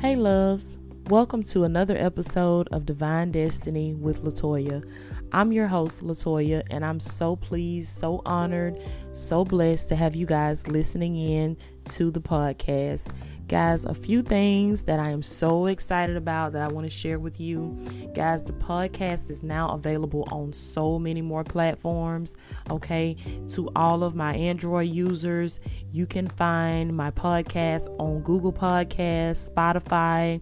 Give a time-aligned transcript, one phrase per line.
[0.00, 0.78] Hey, loves.
[1.10, 4.82] Welcome to another episode of Divine Destiny with Latoya.
[5.30, 8.80] I'm your host, Latoya, and I'm so pleased, so honored,
[9.12, 11.58] so blessed to have you guys listening in
[11.90, 13.12] to the podcast.
[13.50, 17.18] Guys, a few things that I am so excited about that I want to share
[17.18, 17.76] with you.
[18.14, 22.36] Guys, the podcast is now available on so many more platforms.
[22.70, 23.16] Okay,
[23.48, 25.58] to all of my Android users,
[25.90, 30.40] you can find my podcast on Google Podcasts, Spotify,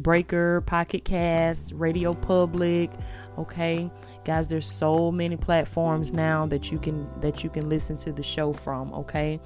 [0.00, 2.90] Breaker, Pocket Cast, Radio Public.
[3.38, 3.88] Okay,
[4.24, 8.24] guys, there's so many platforms now that you can that you can listen to the
[8.24, 8.92] show from.
[8.94, 9.38] Okay,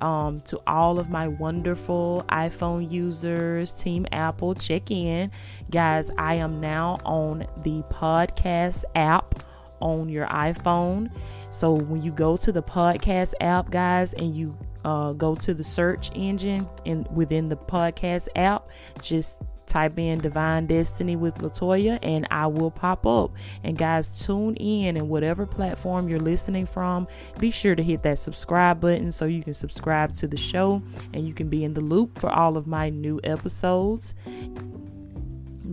[0.00, 5.30] um, to all of my wonderful iPhone users, Team Apple, check in,
[5.70, 6.10] guys.
[6.18, 9.42] I am now on the podcast app
[9.80, 11.10] on your iPhone.
[11.50, 15.64] So when you go to the podcast app, guys, and you uh, go to the
[15.64, 18.68] search engine and within the podcast app,
[19.02, 19.36] just
[19.70, 23.32] type in Divine Destiny with Latoya and I will pop up.
[23.64, 27.06] And guys, tune in and whatever platform you're listening from,
[27.38, 30.82] be sure to hit that subscribe button so you can subscribe to the show
[31.14, 34.14] and you can be in the loop for all of my new episodes.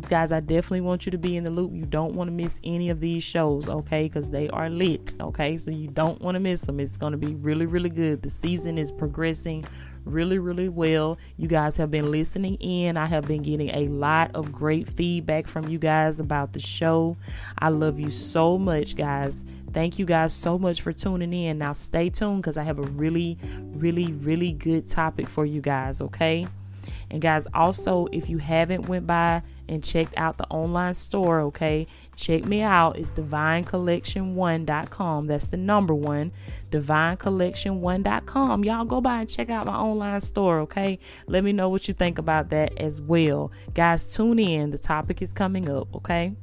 [0.10, 1.74] Guys, I definitely want you to be in the loop.
[1.74, 4.04] You don't want to miss any of these shows, okay?
[4.04, 5.58] Because they are lit, okay?
[5.58, 6.80] So you don't want to miss them.
[6.80, 8.22] It's going to be really, really good.
[8.22, 9.66] The season is progressing
[10.08, 11.18] really, really well.
[11.38, 12.98] You guys have been listening in.
[12.98, 17.18] I have been getting a lot of great feedback from you guys about the show.
[17.60, 19.46] I love you so much, guys.
[19.74, 21.58] Thank you guys so much for tuning in.
[21.60, 23.38] Now, stay tuned because I have a really,
[23.74, 26.48] really, really good topic for you guys, okay?
[27.10, 31.88] And guys, also if you haven't went by and checked out the online store, okay,
[32.18, 32.98] check me out.
[32.98, 35.28] It's divinecollection1.com.
[35.28, 36.34] That's the number one,
[36.72, 38.66] divinecollection1.com.
[38.66, 41.00] Y'all go by and check out my online store, okay?
[41.28, 43.54] Let me know what you think about that as well.
[43.74, 44.72] Guys, tune in.
[44.72, 46.36] The topic is coming up, okay?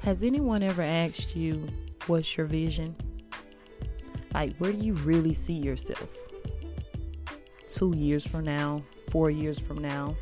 [0.00, 1.68] Has anyone ever asked you,
[2.06, 2.96] what's your vision?
[4.34, 6.08] Like, where do you really see yourself?
[7.68, 10.16] Two years from now, four years from now,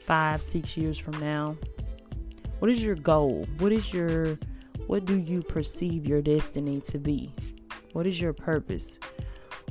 [0.00, 1.56] five, six years from now?
[2.58, 3.46] What is your goal?
[3.58, 4.38] What is your,
[4.86, 7.32] what do you perceive your destiny to be?
[7.92, 8.98] What is your purpose?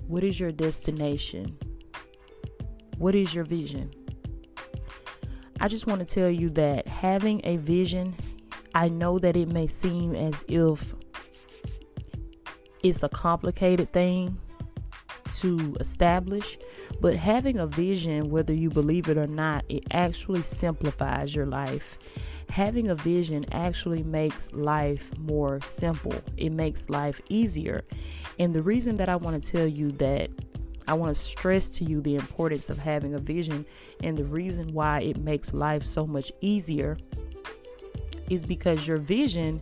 [0.08, 1.58] What is your destination?
[2.98, 3.92] What is your vision?
[5.60, 8.16] I just want to tell you that having a vision
[8.78, 10.94] I know that it may seem as if
[12.88, 14.38] it's a complicated thing
[15.36, 16.58] to establish,
[17.02, 22.00] but having a vision, whether you believe it or not, it actually simplifies your life.
[22.50, 27.84] Having a vision actually makes life more simple, it makes life easier.
[28.40, 30.30] And the reason that I want to tell you that
[30.88, 33.66] I want to stress to you the importance of having a vision
[34.02, 36.98] and the reason why it makes life so much easier
[38.30, 39.60] is because your vision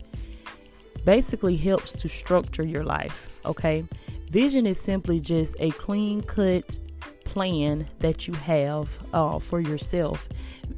[1.05, 3.39] basically helps to structure your life.
[3.45, 3.85] Okay.
[4.31, 6.79] Vision is simply just a clean cut
[7.23, 10.27] plan that you have uh, for yourself.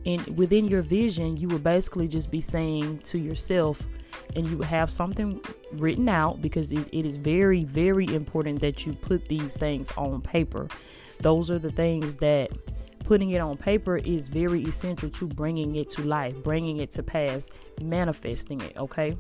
[0.06, 3.88] And within your vision, you will basically just be saying to yourself,
[4.36, 5.42] and you have something
[5.74, 10.22] written out because it, it is very, very important that you put these things on
[10.22, 10.68] paper.
[11.22, 12.52] Those are the things that
[13.00, 17.04] putting it on paper is very essential to bringing it to life, bringing it to
[17.04, 17.50] pass,
[17.82, 19.18] manifesting it, okay?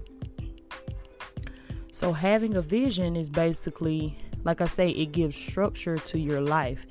[1.97, 6.85] So, having a vision is basically, like I say, it gives structure to your life.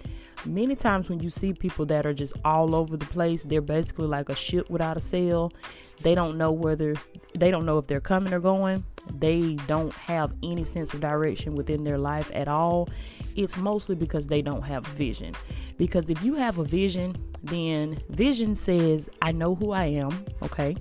[0.44, 4.09] Many times when you see people that are just all over the place, they're basically
[4.09, 5.53] like a ship without a sail.
[6.00, 6.97] They don't know whether
[7.37, 8.83] they don't know if they're coming or going.
[9.17, 12.88] They don't have any sense of direction within their life at all.
[13.37, 15.37] It's mostly because they don't have vision.
[15.77, 20.76] Because if you have a vision, then vision says, I know who I am, okay?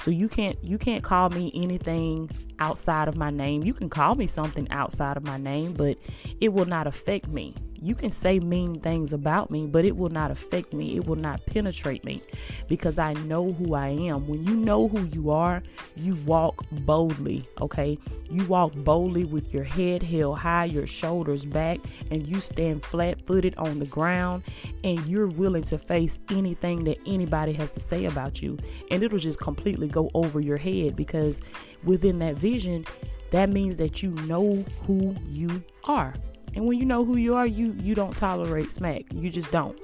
[0.00, 3.62] So you can't you can't call me anything outside of my name.
[3.62, 5.98] You can call me something outside of my name, but
[6.40, 7.54] it will not affect me.
[7.84, 10.96] You can say mean things about me, but it will not affect me.
[10.96, 12.22] It will not penetrate me
[12.66, 14.26] because I know who I am.
[14.26, 15.62] When you know who you are,
[15.94, 17.98] you walk boldly, okay?
[18.30, 21.78] You walk boldly with your head held high, your shoulders back,
[22.10, 24.44] and you stand flat footed on the ground,
[24.82, 28.58] and you're willing to face anything that anybody has to say about you.
[28.90, 31.42] And it'll just completely go over your head because
[31.82, 32.86] within that vision,
[33.30, 36.14] that means that you know who you are.
[36.54, 39.02] And when you know who you are, you you don't tolerate smack.
[39.12, 39.78] You just don't.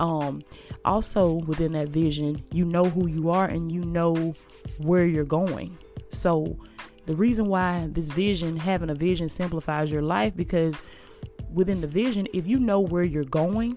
[0.00, 0.42] Um,
[0.84, 4.34] also within that vision, you know who you are and you know
[4.78, 5.76] where you're going.
[6.10, 6.56] So
[7.06, 10.76] The reason why this vision, having a vision, simplifies your life because
[11.52, 13.76] within the vision, if you know where you're going,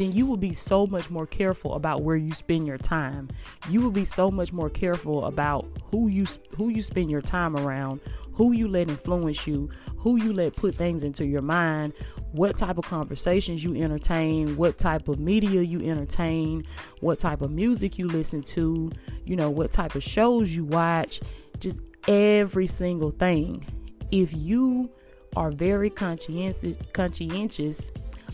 [0.00, 3.28] then you will be so much more careful about where you spend your time.
[3.68, 6.24] You will be so much more careful about who you
[6.56, 8.00] who you spend your time around,
[8.32, 9.68] who you let influence you,
[9.98, 11.92] who you let put things into your mind,
[12.32, 16.64] what type of conversations you entertain, what type of media you entertain,
[17.00, 18.90] what type of music you listen to,
[19.26, 21.20] you know, what type of shows you watch,
[21.58, 23.66] just every single thing.
[24.10, 24.88] If you
[25.36, 27.90] are very conscientious conscientious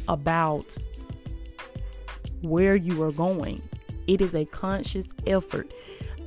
[0.07, 0.79] about
[2.43, 3.63] where you are going.
[4.07, 5.73] It is a conscious effort.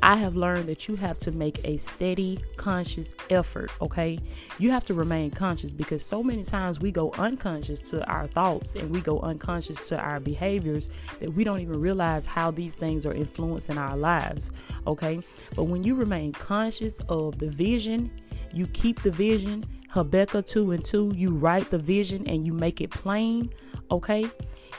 [0.01, 4.17] I have learned that you have to make a steady, conscious effort, okay?
[4.57, 8.75] You have to remain conscious because so many times we go unconscious to our thoughts
[8.75, 10.89] and we go unconscious to our behaviors
[11.19, 14.51] that we don't even realize how these things are influencing our lives,
[14.87, 15.19] okay?
[15.55, 18.09] But when you remain conscious of the vision,
[18.53, 22.79] you keep the vision, Habakkuk 2 and 2, you write the vision and you make
[22.79, 23.51] it plain,
[23.91, 24.29] okay?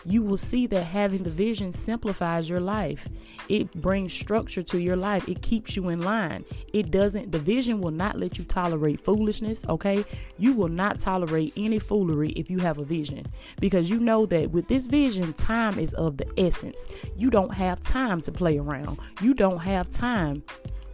[0.05, 3.09] You will see that having the vision simplifies your life.
[3.49, 5.29] It brings structure to your life.
[5.29, 6.45] It keeps you in line.
[6.73, 10.05] It doesn't, the vision will not let you tolerate foolishness, okay?
[10.39, 13.27] You will not tolerate any foolery if you have a vision
[13.61, 16.87] because you know that with this vision, time is of the essence.
[17.17, 20.43] You don't have time to play around, you don't have time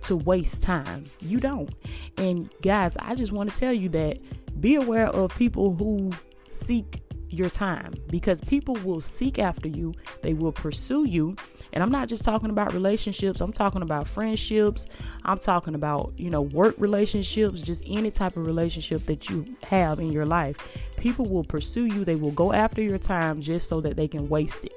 [0.02, 1.04] to waste time.
[1.20, 1.70] You don't.
[2.16, 4.18] And guys, I just want to tell you that
[4.60, 6.12] be aware of people who
[6.48, 11.36] seek your time because people will seek after you, they will pursue you.
[11.72, 14.86] And I'm not just talking about relationships, I'm talking about friendships,
[15.24, 19.98] I'm talking about, you know, work relationships, just any type of relationship that you have
[19.98, 20.56] in your life.
[20.96, 24.28] People will pursue you, they will go after your time just so that they can
[24.28, 24.74] waste it.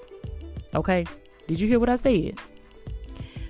[0.74, 1.06] Okay?
[1.48, 2.40] Did you hear what I said?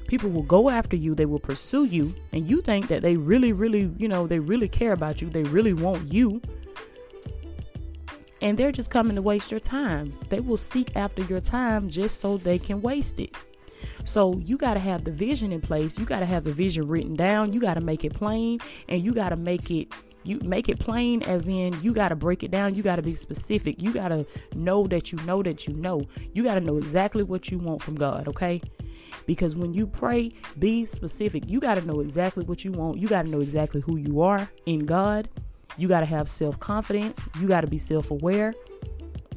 [0.07, 3.53] People will go after you, they will pursue you, and you think that they really,
[3.53, 6.41] really, you know, they really care about you, they really want you
[8.41, 10.17] and they're just coming to waste your time.
[10.29, 13.35] They will seek after your time just so they can waste it.
[14.05, 15.97] So you got to have the vision in place.
[15.97, 17.53] You got to have the vision written down.
[17.53, 19.91] You got to make it plain and you got to make it
[20.25, 22.75] you make it plain as in you got to break it down.
[22.75, 23.81] You got to be specific.
[23.81, 26.01] You got to know that you know that you know.
[26.33, 28.61] You got to know exactly what you want from God, okay?
[29.25, 31.47] Because when you pray, be specific.
[31.47, 32.97] You got to know exactly what you want.
[32.97, 35.29] You got to know exactly who you are in God
[35.79, 37.23] you got to have self confidence.
[37.39, 38.53] You got to be self aware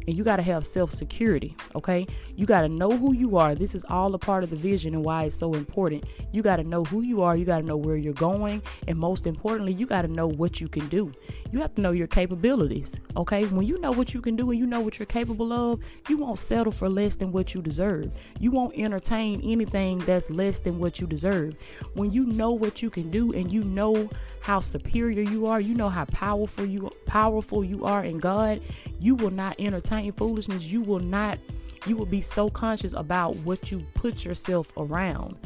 [0.06, 1.56] and you got to have self security.
[1.75, 2.06] Okay,
[2.37, 3.54] you got to know who you are.
[3.54, 6.04] This is all a part of the vision and why it's so important.
[6.32, 8.99] You got to know who you are, you got to know where you're going, and
[8.99, 11.12] most importantly, you got to know what you can do.
[11.50, 12.99] You have to know your capabilities.
[13.16, 15.81] Okay, when you know what you can do and you know what you're capable of,
[16.08, 18.10] you won't settle for less than what you deserve.
[18.38, 21.55] You won't entertain anything that's less than what you deserve.
[21.94, 24.08] When you know what you can do and you know
[24.40, 28.60] how superior you are, you know how powerful you powerful you are in God,
[28.98, 30.65] you will not entertain foolishness.
[30.65, 31.39] You will not
[31.87, 35.37] you will be so conscious about what you put yourself around.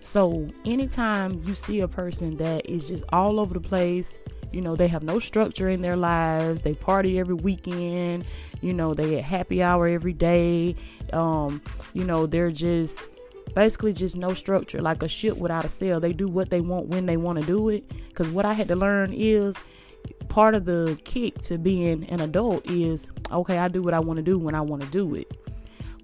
[0.00, 4.18] So, anytime you see a person that is just all over the place,
[4.52, 8.24] you know, they have no structure in their lives, they party every weekend,
[8.60, 10.76] you know, they at happy hour every day,
[11.12, 11.60] um,
[11.94, 13.08] you know, they're just
[13.54, 16.00] basically just no structure, like a ship without a sail.
[16.00, 17.88] They do what they want when they want to do it.
[18.08, 19.56] Because what I had to learn is
[20.28, 24.18] part of the kick to being an adult is okay, I do what I want
[24.18, 25.30] to do when I want to do it.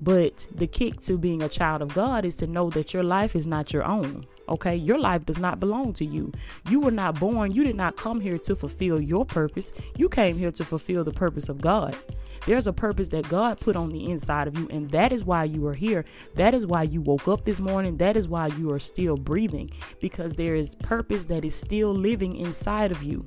[0.00, 3.34] But the kick to being a child of God is to know that your life
[3.34, 4.26] is not your own.
[4.46, 6.30] Okay, your life does not belong to you.
[6.68, 9.72] You were not born, you did not come here to fulfill your purpose.
[9.96, 11.96] You came here to fulfill the purpose of God.
[12.44, 15.44] There's a purpose that God put on the inside of you, and that is why
[15.44, 16.04] you are here.
[16.34, 17.96] That is why you woke up this morning.
[17.96, 22.36] That is why you are still breathing, because there is purpose that is still living
[22.36, 23.26] inside of you.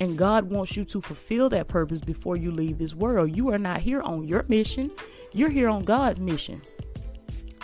[0.00, 3.36] And God wants you to fulfill that purpose before you leave this world.
[3.36, 4.90] You are not here on your mission,
[5.32, 6.62] you're here on God's mission.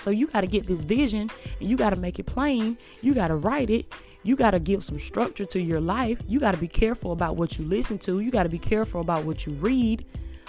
[0.01, 2.79] So you got to get this vision and you got to make it plain.
[3.03, 3.93] You got to write it.
[4.23, 6.21] You got to give some structure to your life.
[6.29, 8.21] You got to be careful about what you listen to.
[8.21, 10.05] You got to be careful about what you read.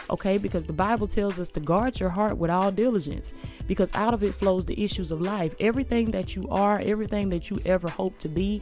[0.10, 3.34] Okay, because the Bible tells us to guard your heart with all diligence,
[3.68, 5.54] because out of it flows the issues of life.
[5.60, 8.62] Everything that you are, everything that you ever hope to be,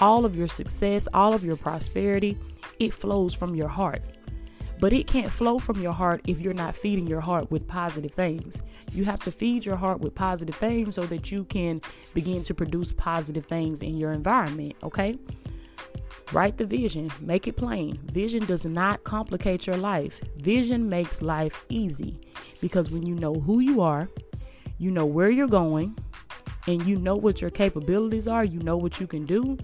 [0.00, 2.38] all of your success, all of your prosperity,
[2.78, 4.02] it flows from your heart.
[4.80, 8.12] But it can't flow from your heart if you're not feeding your heart with positive
[8.12, 8.62] things.
[8.92, 11.82] You have to feed your heart with positive things so that you can
[12.14, 15.18] begin to produce positive things in your environment, okay?
[16.32, 17.98] Write the vision, make it plain.
[18.12, 20.20] Vision does not complicate your life.
[20.36, 22.20] Vision makes life easy
[22.60, 24.08] because when you know who you are,
[24.78, 25.96] you know where you're going,
[26.66, 29.56] and you know what your capabilities are, you know what you can do,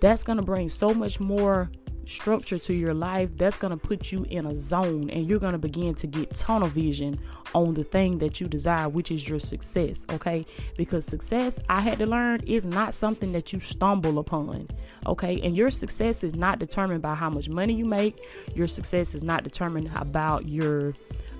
[0.00, 1.70] That's going to bring so much more
[2.06, 5.52] structure to your life that's going to put you in a zone and you're going
[5.52, 7.18] to begin to get tunnel vision
[7.54, 10.44] on the thing that you desire which is your success okay
[10.76, 14.66] because success i had to learn is not something that you stumble upon
[15.06, 18.16] okay and your success is not determined by how much money you make
[18.54, 20.94] your success is not determined about your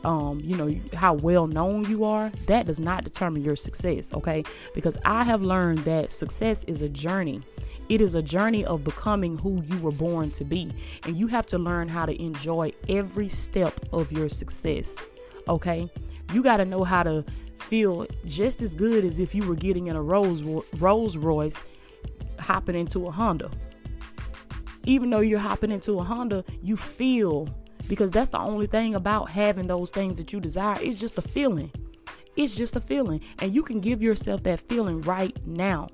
[0.05, 4.45] um, you know, how well known you are, that does not determine your success, okay?
[4.75, 7.43] Because I have learned that success is a journey.
[7.91, 10.73] It is a journey of becoming who you were born to be.
[11.05, 14.97] And you have to learn how to enjoy every step of your success.
[15.49, 15.91] Okay?
[16.33, 17.25] You got to know how to
[17.59, 20.41] feel just as good as if you were getting in a Rolls,
[20.79, 21.65] Rolls Royce
[22.39, 23.51] hopping into a Honda.
[24.87, 27.49] Even though you're hopping into a Honda, you feel
[27.89, 30.79] because that's the only thing about having those things that you desire.
[30.81, 31.73] It's just a feeling.
[32.37, 33.21] It's just a feeling.
[33.41, 35.89] And you can give yourself that feeling right now.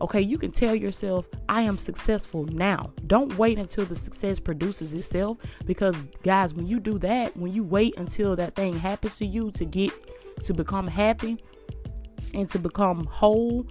[0.00, 2.92] Okay, you can tell yourself, I am successful now.
[3.06, 7.62] Don't wait until the success produces itself because, guys, when you do that, when you
[7.62, 9.92] wait until that thing happens to you to get
[10.42, 11.38] to become happy
[12.34, 13.66] and to become whole,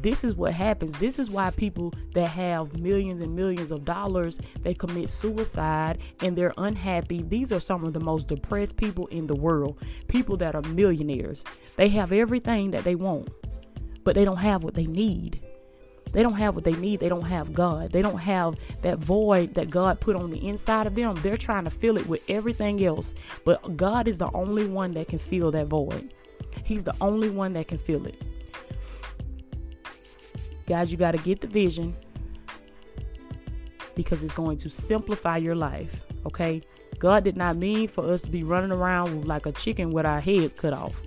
[0.00, 0.92] this is what happens.
[0.98, 6.36] This is why people that have millions and millions of dollars, they commit suicide and
[6.36, 7.22] they're unhappy.
[7.22, 9.82] These are some of the most depressed people in the world.
[10.06, 11.44] People that are millionaires.
[11.76, 13.28] They have everything that they want,
[14.04, 15.44] but they don't have what they need.
[16.14, 17.00] They don't have what they need.
[17.00, 17.90] They don't have God.
[17.90, 21.16] They don't have that void that God put on the inside of them.
[21.16, 23.14] They're trying to fill it with everything else.
[23.44, 26.14] But God is the only one that can fill that void.
[26.62, 28.22] He's the only one that can fill it.
[30.66, 31.96] Guys, you got to get the vision
[33.96, 36.00] because it's going to simplify your life.
[36.26, 36.62] Okay?
[37.00, 40.20] God did not mean for us to be running around like a chicken with our
[40.20, 41.02] heads cut off.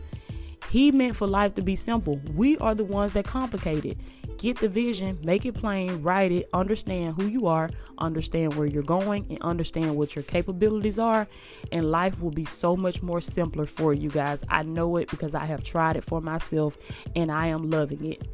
[0.69, 2.19] He meant for life to be simple.
[2.35, 3.97] We are the ones that complicate it.
[4.37, 8.83] Get the vision, make it plain, write it, understand who you are, understand where you're
[8.83, 11.27] going, and understand what your capabilities are.
[11.71, 14.43] And life will be so much more simpler for you guys.
[14.47, 16.77] I know it because I have tried it for myself
[17.15, 18.27] and I am loving it.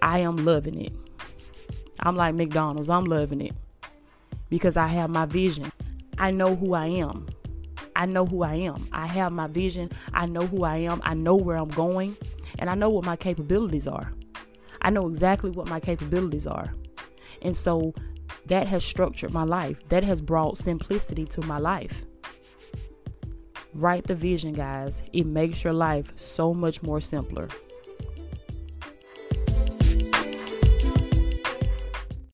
[0.00, 0.92] I am loving it.
[2.00, 3.54] I'm like McDonald's, I'm loving it
[4.50, 5.70] because I have my vision.
[6.18, 7.28] I know who I am.
[7.94, 8.88] I know who I am.
[8.92, 9.90] I have my vision.
[10.12, 11.00] I know who I am.
[11.04, 12.16] I know where I'm going.
[12.58, 14.12] And I know what my capabilities are.
[14.82, 16.74] I know exactly what my capabilities are.
[17.40, 17.94] And so
[18.46, 19.78] that has structured my life.
[19.88, 22.04] That has brought simplicity to my life.
[23.74, 25.02] Write the vision, guys.
[25.12, 27.48] It makes your life so much more simpler.